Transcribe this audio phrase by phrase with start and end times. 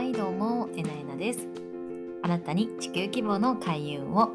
[0.00, 1.46] はいどうもえなえなです。
[2.22, 4.30] あなたに地球規模の開運を。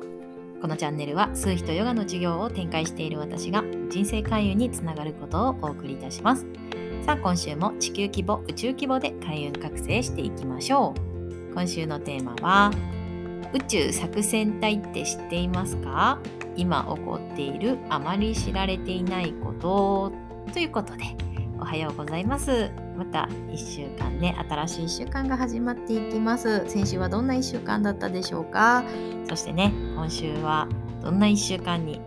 [0.61, 6.45] このチャンネルは数秘とヨガの授業を展開している私が人生開運につながることをお送りいたします。
[7.03, 11.53] さあ今週も地球規模宇宙規模で開運覚醒していきましょう。
[11.55, 12.71] 今週のテーマは
[13.51, 16.19] 宇宙作戦隊って知っていますか？
[16.55, 20.11] 今起こっているあまり知られていないこと。
[20.53, 21.17] ということで
[21.59, 22.69] おはようございます。
[22.97, 26.63] また1週間ね新しい1週間が始まっていきます。
[26.67, 28.83] 先週はどんな1週間だったでしょうか？
[29.29, 30.67] そしてね今週は
[31.01, 32.01] どんな1週間に、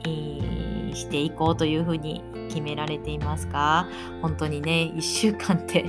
[0.95, 3.87] していこうというふうに決められていますか？
[4.23, 5.85] 本当にね1週間って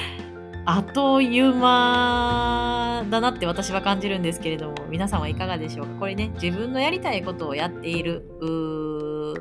[0.64, 5.92] あっという間だなって私は感じるんですけれども皆さんはいかがでしょうか？
[6.00, 8.24] これね自分のやりたいことをやっている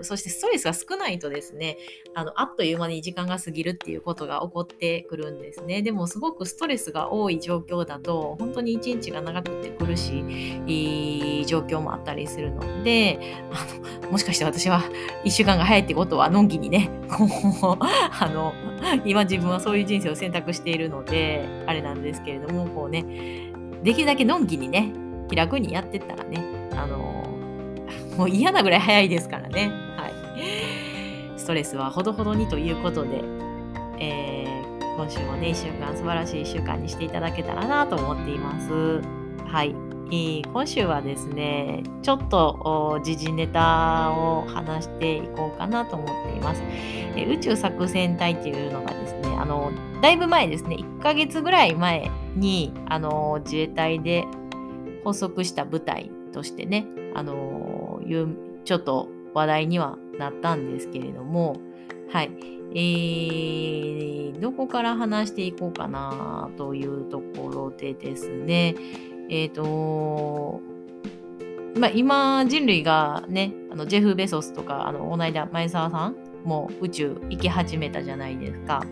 [0.04, 1.78] そしてストレスが少ないとですね
[2.14, 5.82] あのあっという間に時間が過ぎるっていうことが起こってくるんですね。
[5.82, 10.20] でもすごくストレスが多い状況だと本当に一日が長くて苦し
[10.68, 13.20] い状況もあったりするので
[13.52, 14.82] あのもしかして私は
[15.24, 18.54] 1週間が早いってことはのんきにね あの
[19.06, 23.04] 今自分はそういう人生を選択しているのであれなんですけれどもこうね
[23.84, 24.94] できるだけのんきにね
[25.30, 27.21] 気楽にやってったらねあの
[28.18, 29.72] もう嫌なぐらい早いですからね。
[29.98, 31.40] はい。
[31.40, 33.24] ストレスはほどほどにということで、
[34.00, 39.02] えー、今週もね、1週間素晴らしい1週間にしていただけたらなと思っています。
[39.46, 39.76] はい。
[40.14, 46.62] 今週はですね、ちょっと時事ネタを話していこうかなと思っています。
[47.16, 54.26] え宇宙作戦隊っていうのがですね、あの、だいぶ前ですね、1ヶ月ぐらい前に、あの、自衛隊で
[55.06, 57.71] 発足した部隊としてね、あの、
[58.02, 58.36] いう
[58.66, 61.58] ちょっと話題にはなったんですけれども、
[62.12, 62.32] はい。
[62.74, 68.76] えー、どこから話していこうかなというところでですね、
[69.30, 70.62] えっ、ー、と、
[71.78, 78.84] まあ、今人類がね、あのジェフ・ベソスとか、あの、この間、前澤さんも宇宙行き始めたじゃないですか。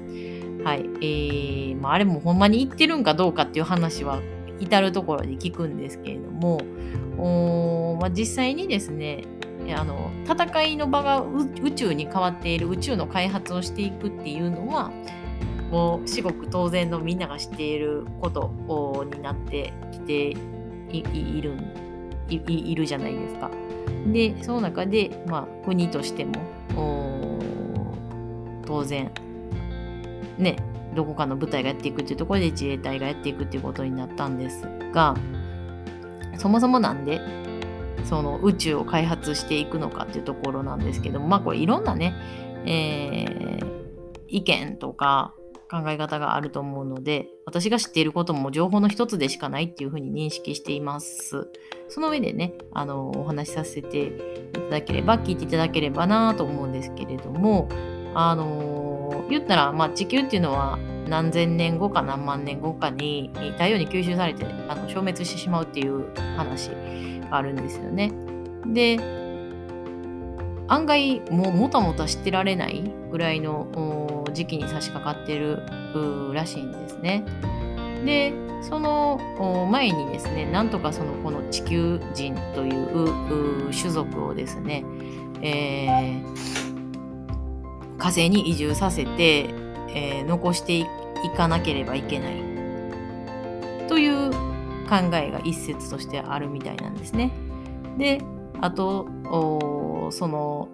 [0.64, 0.86] はい。
[1.02, 4.22] えー、まあ、あれもほんまに行ってるんかどうかっていう話は
[4.59, 6.62] 至るところで聞くんですけれども、
[7.18, 9.24] おまあ、実際にですね
[9.75, 11.22] あの戦いの場が
[11.62, 14.92] 宇宙に変わっている宇宙の開発をしていくっていうのは
[15.69, 20.36] もう至極当然のみんなが知っていることになってきて
[20.92, 21.53] いる
[22.30, 23.52] いるじゃないですか。
[24.12, 26.34] でその中で、まあ、国としても
[28.66, 29.12] 当然
[30.38, 30.56] ね
[30.95, 35.16] どこかの部隊がやっていくっていうところで自衛隊がやっていくっていうことになったんですが
[36.38, 37.22] そもそもなんで
[38.05, 42.16] その宇宙を開発していくのかっていうところなんですけどもまあこれいろんなね、
[42.66, 43.66] えー、
[44.27, 45.33] 意見とか
[45.69, 51.47] 考え方があると思うので私が知っていることも情報の一つでしかないっていうふうに認識しています。
[51.89, 54.11] その上でねあのお話しさせてい
[54.53, 57.69] ただければ聞いていただければなと思うんですけれども
[58.16, 58.78] あの
[59.29, 68.12] 言ったら、まあ、地球っていうのは何千年後か何万年後かに太陽に吸収されてあの消滅してしまうっていう話があるんですよね。
[68.66, 69.00] で
[70.68, 75.63] 案外もうもたもたしてられないぐらいの時期に差し掛かってる
[76.34, 77.25] らしいんですね。
[78.06, 79.19] でその
[79.72, 84.84] 前にですねなんとかそのこの地球人という種族をですね、
[85.41, 86.69] えー、
[88.00, 89.50] 火星に移住させて、
[89.90, 90.86] えー、残してい
[91.36, 92.36] かなければいけない
[93.88, 94.32] という
[94.90, 97.32] 考えが一説としてあるみたいなんですね。
[97.98, 98.22] で
[98.62, 99.08] あと
[100.12, 100.70] その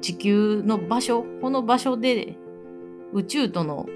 [0.00, 2.36] 地球の場所この場所で
[3.12, 3.86] 宇宙との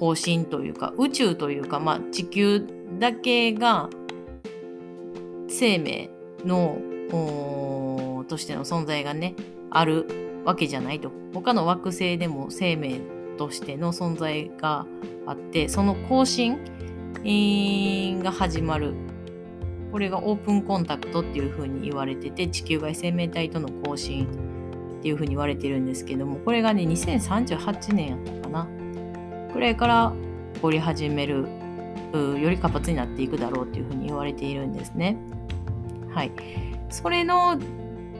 [0.00, 2.66] 交信というか宇宙というか、まあ、地球
[2.98, 3.88] だけが
[5.48, 6.10] 生命
[6.44, 6.78] の
[8.28, 9.34] としての存在がね
[9.70, 13.00] あるわけじゃないと他の惑星でも生命
[13.36, 14.86] としての存在が
[15.26, 16.58] あってその更新
[18.22, 18.94] が始まる
[19.90, 24.26] これがオープンコンタクトっていうふうに言われてて地球外生命体との交信
[24.98, 28.68] っていうふうに言われてるんですけどもこれがね2038年やったかな
[29.52, 30.12] くらいから
[30.54, 31.46] 起こり始める
[32.12, 35.16] より活発になっていくだろうっていうふうに言われているんですね。
[36.12, 36.32] はい。
[36.90, 37.58] それの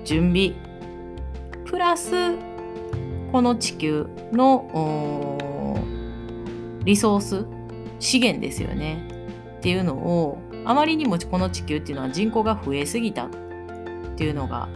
[0.04, 0.52] 準備
[1.74, 2.36] プラス
[3.32, 5.76] この地球の
[6.84, 7.46] リソース
[7.98, 9.08] 資源ですよね。
[9.56, 13.30] っていうのをあまりにもこの地球っていうのは人口が増えすぎたっ
[14.14, 14.68] ていうのが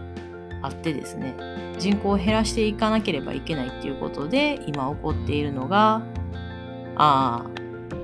[0.61, 1.37] あってですね。
[1.79, 6.03] 人口を減らしていかなければいけないっていうことで今起こっているのが
[6.97, 7.49] あ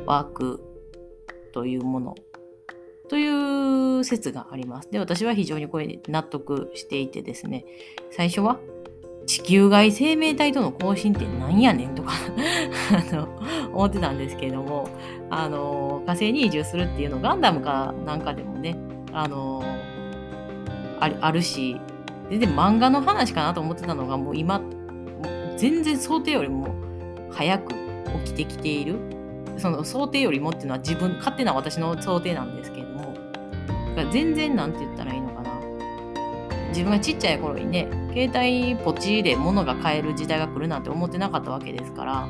[0.06, 0.62] ワーク
[1.52, 2.14] というもの。
[3.08, 4.90] という説があります。
[4.90, 7.64] で、私は非常にこれ納得していてですね、
[8.12, 8.60] 最初は
[9.26, 12.12] 地球外生命体との交信って何やねんとか
[12.92, 13.28] あの
[13.72, 14.88] 思ってたんですけれども
[15.30, 18.76] あの火星に移住するっていうのガンダムかなんかでもね
[19.12, 19.62] あの
[21.00, 21.80] あるし
[22.30, 24.60] 全然漫画の話かなと思ってたのがもう今
[25.56, 26.74] 全然想定よりも
[27.30, 27.74] 早く
[28.24, 29.14] 起きてきている。
[29.58, 33.14] その想定よりもっていうのは自分勝手な私の想定なんですけれども
[34.12, 35.20] 全然なんて言ったらいい
[36.74, 42.28] 自分がちっちゃい頃にね携帯ポチで物が買える時代が来るなんて思ってなかったわけですから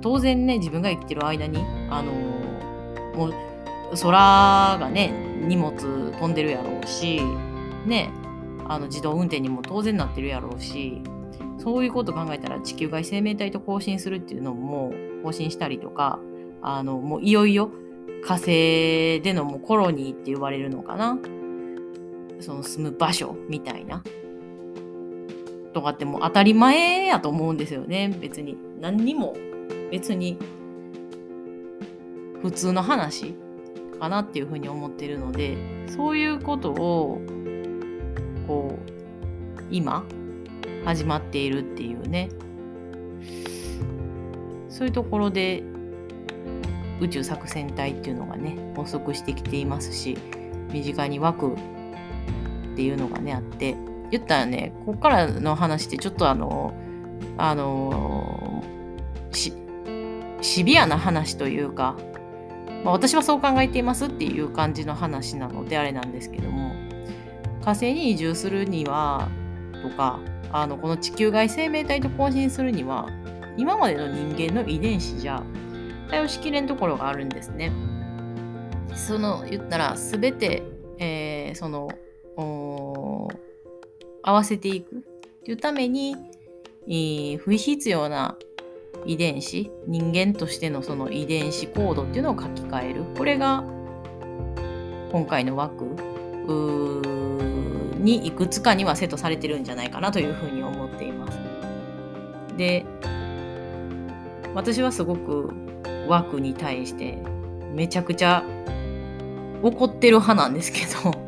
[0.00, 1.58] 当然ね自分が生きてる間に
[1.90, 3.34] あのー、もう
[4.00, 5.72] 空がね荷物
[6.12, 7.20] 飛んでるやろうし
[7.86, 8.10] ね
[8.66, 11.02] あの自動運転にも当然なってるやろうし
[11.58, 14.92] そういうこと考えたら地球外生命体と交信するっていうのも
[15.24, 16.20] 更新したりとか
[16.62, 17.70] あのもういよいよ
[18.24, 21.18] 火星でのもうコロニーって言われるのかな。
[22.40, 24.02] その住む場所みたいな。
[25.72, 28.16] とかってもう当たり前やと思うんですよね。
[28.20, 28.56] 別に。
[28.80, 29.34] 何にも。
[29.90, 30.38] 別に。
[32.42, 33.34] 普通の話
[33.98, 35.56] かなっていうふうに思ってるので。
[35.88, 37.20] そういうことを
[38.46, 40.04] こう今
[40.84, 42.30] 始まっているっていうね。
[44.68, 45.62] そういうところで
[47.00, 50.18] 宇宙作戦隊っていうのがね発足してきていますし
[50.72, 51.56] 身近に湧く
[52.74, 53.76] っていうのがねあって
[54.10, 56.74] 言ったらねここからの話ってちょっとあの
[57.38, 58.64] あの
[60.40, 61.96] シビアな話というか、
[62.84, 66.74] まあ、私はそう考えていますっていう感じの話なのであれなんですけども
[67.62, 69.28] 火星に移住するには
[69.82, 70.20] とか
[70.52, 73.08] あのこの地球外生命体と交信するには
[73.56, 75.42] 今までの人間の遺伝子じゃ
[76.10, 77.72] 対応しきれんところがあるんですね。
[78.94, 80.62] その言ったら全て、
[80.98, 81.88] えー、その
[82.36, 83.28] 合
[84.22, 84.98] わせていくっ
[85.44, 86.16] ていうために、
[86.86, 88.36] えー、不必要な
[89.06, 93.64] 遺伝子人間としてのその遺伝子コードっていうのを書き換えるこれが
[95.12, 95.84] 今回の枠
[97.98, 101.38] にいくつかにはセットされてるんじゃないかなというふうに思っています。
[102.56, 102.84] で
[104.54, 105.52] 私はすごく
[106.08, 107.18] 枠に対して
[107.72, 108.44] めちゃくちゃ
[109.62, 111.23] 怒ってる派なんですけど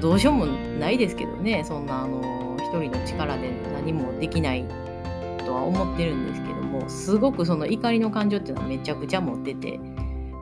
[0.00, 4.64] どうしようもないですけどねそんなあの一人の力で何もできない
[5.44, 9.80] とは思ってるんですけどもすごくその怒りの感情っていうのはめちゃくちゃ持ってて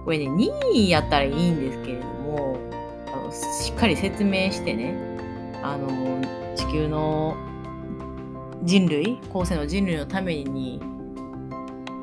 [0.05, 2.59] これね任意やったらいいんですけれども
[3.13, 4.95] あのしっかり説明してね
[5.63, 6.21] あの
[6.57, 7.37] 地球の
[8.63, 10.81] 人類後世の人類のために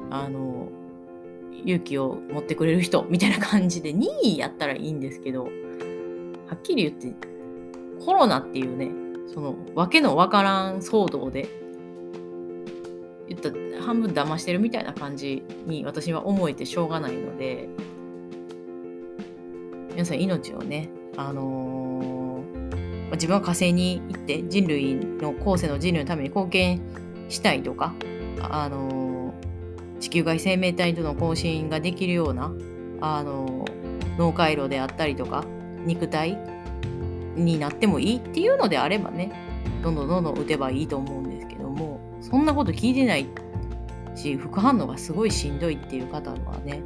[0.09, 0.67] あの
[1.63, 5.49] 勇気を持ってくれる人みたいな感じで任意やったらいいんですけどは
[6.55, 7.30] っきり言って
[8.05, 8.89] コロナっていうね、
[9.33, 11.47] そのわけのわからん騒動で、
[13.27, 13.49] 言った
[13.81, 17.69] 半分騙してるみたいな感じに私は思えてしょうがないので、
[19.91, 26.81] 皆さん命をね、あのー、自分は火星に行って人類の後世の人類のために貢献
[27.29, 27.93] したいとか、
[28.41, 29.33] あの、
[29.99, 32.51] 地球外生命体との交信ができるような、
[33.01, 33.65] あの、
[34.17, 35.45] 脳回路であったりとか
[35.85, 36.37] 肉体
[37.35, 39.31] になってもいいっていうのであればね
[39.83, 43.27] どんどんどんどん打てばいいと思うんですけどもそんなこと聞いてない
[44.15, 46.81] し副反応がすごいしんどいっていう方はね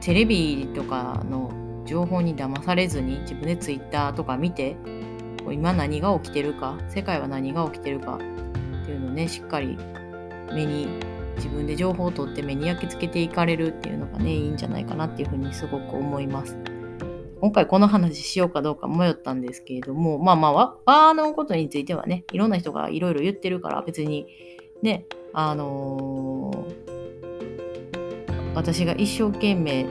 [0.00, 1.50] テレビとかの
[1.84, 4.76] 情報に騙されずに自分でツイッターとか見て
[5.52, 8.18] 今何が起きてるか世界は何が起きてるかっ
[8.86, 9.76] ていうのをねしっかり
[10.52, 10.88] 目に
[11.36, 16.56] 自分で情報を取って目に焼き付けていかれるっていうのがねいいんじゃないかなっていうふうにすごく思います。
[17.40, 24.26] 今回この話しようかどうか迷ったんですけれどもまあまあ和のことについてはねいろんな人がいろいろ言ってるから別に
[24.82, 29.84] ねあのー、私が一生懸命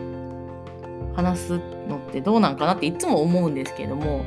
[1.16, 4.26] 話すのってどうなんかなっていつも思うんですけれども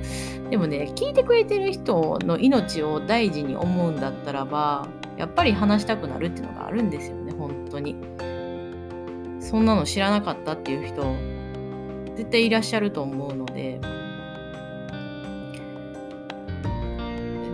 [0.49, 7.97] でもね聞いてくれてる人の命を大事に思うんだったらばやっぱり話したくなるっていうのがあるんですよね本当に。
[9.41, 11.17] そんなの知らなかったっていう人
[12.17, 13.81] 絶対いらっしゃると思うので。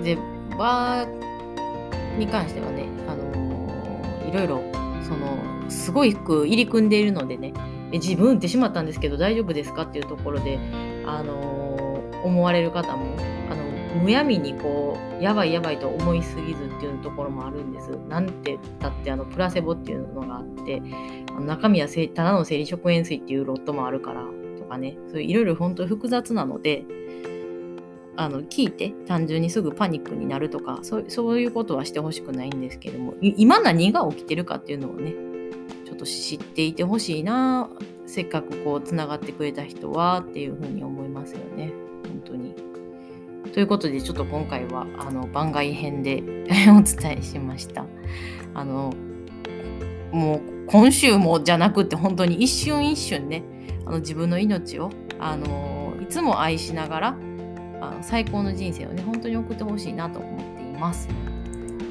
[0.04, 0.18] で
[0.58, 4.62] バーに関してはねあの、いろいろ
[5.02, 7.54] そのすごい服入り組んでいるのでね
[7.90, 10.58] え自分ってしまったんですけど大丈夫ですかっていうところで
[11.06, 13.16] あの、思われる方も
[13.50, 13.63] あの
[13.94, 17.90] むやみにこうやばいやばいと思いすぎずっていうところもあるんです。
[18.08, 20.82] なんてだってあのプラセボっていうのがあって
[21.40, 24.24] 中身はただの生理食塩水っていうロットもあるから
[24.58, 26.84] とかねそういういろいろ本当複雑なので
[28.16, 35.14] あの聞いて単純にすぐパニックになるとかそうそういうことはしてほしくないんですけども今何が起きてるかっていうのをね
[35.84, 37.68] ちょっと知っていてほしいな
[38.06, 41.72] せっかくこうつながってくれた人はっていうふうに思いますよね。
[43.54, 46.24] ということでちょっと今回はあの番外編で
[46.76, 47.84] お伝えしました。
[48.52, 48.92] あの
[50.10, 53.44] もう今週もじゃなくて本当に一瞬一瞬ね
[53.86, 57.16] あの自分の命をあのいつも愛しながら
[57.80, 61.08] あ最高の人生をね本当に送ってほしいなと思っています。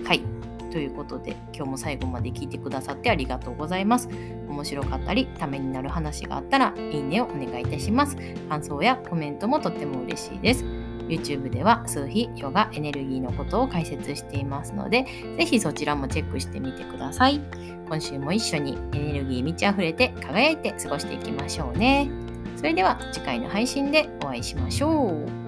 [0.03, 0.21] はい
[0.69, 4.09] ということで今日も最後まで聞いてくださってありがとうございます。
[4.49, 8.17] 面白かったりためになる話があったらいいねをお願いいたします。
[8.49, 10.82] 感想やコメントもとっても嬉しいです。
[11.07, 15.05] YouTube では数秘ヨガエネルギーのことを解説していますので、
[15.37, 17.41] ぜひそちらもチェックしてみてください。
[17.87, 22.09] 今週も一緒にエネルギー満ち溢れて輝いて過ごしていきましょうね。
[22.55, 25.42] それでは次回の配信でお会いしましょう。